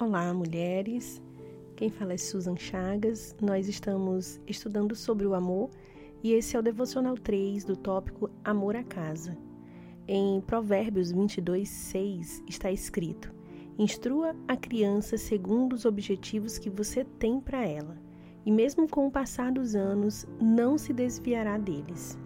[0.00, 1.20] Olá, mulheres.
[1.74, 3.34] Quem fala é Susan Chagas.
[3.42, 5.70] Nós estamos estudando sobre o amor
[6.22, 9.36] e esse é o devocional 3 do tópico Amor à Casa.
[10.06, 13.34] Em Provérbios 22, 6 está escrito:
[13.76, 18.00] Instrua a criança segundo os objetivos que você tem para ela,
[18.46, 22.16] e mesmo com o passar dos anos, não se desviará deles.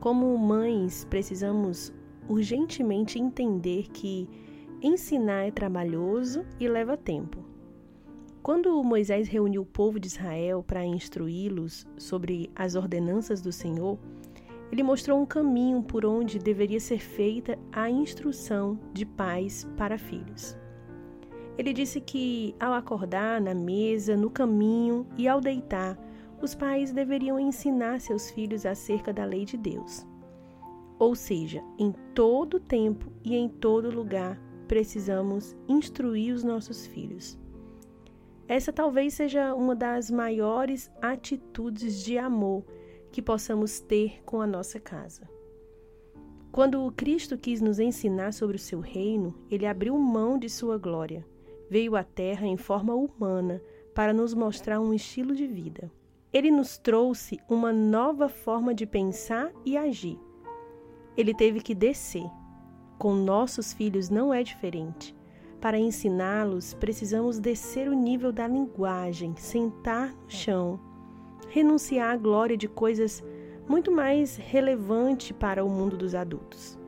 [0.00, 1.94] Como mães, precisamos
[2.28, 4.28] urgentemente entender que
[4.82, 7.44] Ensinar é trabalhoso e leva tempo.
[8.42, 13.98] Quando Moisés reuniu o povo de Israel para instruí-los sobre as ordenanças do Senhor,
[14.72, 20.56] ele mostrou um caminho por onde deveria ser feita a instrução de pais para filhos.
[21.58, 25.98] Ele disse que, ao acordar na mesa, no caminho e ao deitar,
[26.40, 30.06] os pais deveriam ensinar seus filhos acerca da lei de Deus.
[30.98, 37.36] Ou seja, em todo tempo e em todo lugar, precisamos instruir os nossos filhos.
[38.46, 42.64] Essa talvez seja uma das maiores atitudes de amor
[43.10, 45.28] que possamos ter com a nossa casa.
[46.52, 51.26] Quando Cristo quis nos ensinar sobre o seu reino, ele abriu mão de sua glória,
[51.68, 53.60] veio à terra em forma humana
[53.92, 55.90] para nos mostrar um estilo de vida.
[56.32, 60.16] Ele nos trouxe uma nova forma de pensar e agir.
[61.16, 62.30] Ele teve que descer,
[63.00, 65.16] com nossos filhos não é diferente.
[65.58, 70.78] Para ensiná-los, precisamos descer o nível da linguagem, sentar no chão,
[71.48, 73.24] renunciar à glória de coisas
[73.66, 76.78] muito mais relevantes para o mundo dos adultos.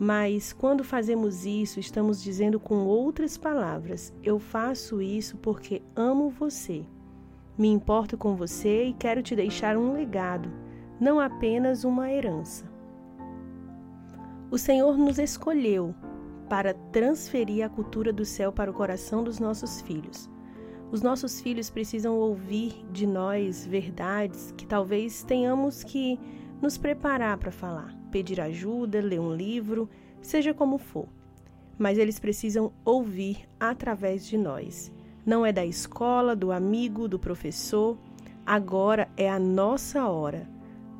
[0.00, 6.84] Mas quando fazemos isso, estamos dizendo com outras palavras: eu faço isso porque amo você.
[7.56, 10.50] Me importo com você e quero te deixar um legado,
[10.98, 12.71] não apenas uma herança.
[14.52, 15.94] O Senhor nos escolheu
[16.46, 20.28] para transferir a cultura do céu para o coração dos nossos filhos.
[20.90, 26.20] Os nossos filhos precisam ouvir de nós verdades que talvez tenhamos que
[26.60, 29.88] nos preparar para falar, pedir ajuda, ler um livro,
[30.20, 31.08] seja como for.
[31.78, 34.92] Mas eles precisam ouvir através de nós.
[35.24, 37.96] Não é da escola, do amigo, do professor.
[38.44, 40.46] Agora é a nossa hora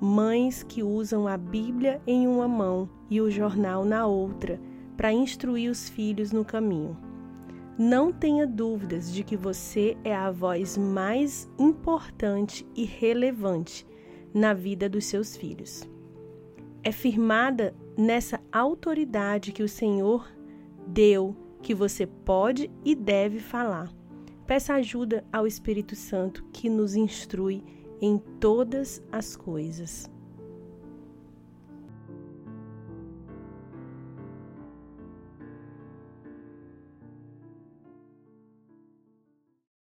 [0.05, 4.61] mães que usam a Bíblia em uma mão e o jornal na outra
[4.97, 6.99] para instruir os filhos no caminho.
[7.79, 13.87] Não tenha dúvidas de que você é a voz mais importante e relevante
[14.35, 15.89] na vida dos seus filhos.
[16.83, 20.29] É firmada nessa autoridade que o Senhor
[20.85, 23.89] deu que você pode e deve falar.
[24.49, 27.63] Peça ajuda ao Espírito Santo que nos instrui
[28.03, 30.11] em todas as coisas.